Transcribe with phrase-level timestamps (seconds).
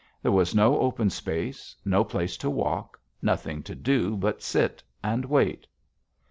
[0.23, 5.25] There was no open space, no place to walk, nothing to do but sit and
[5.25, 5.67] wait.